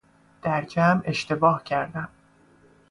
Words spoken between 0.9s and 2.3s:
اشتباه کردم